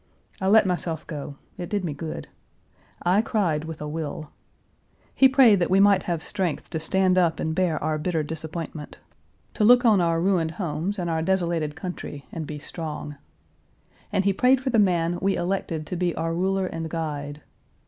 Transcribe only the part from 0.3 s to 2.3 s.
I let myself go; it did me good.